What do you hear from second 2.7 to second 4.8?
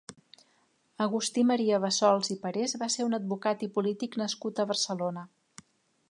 va ser un advocat i polític nascut a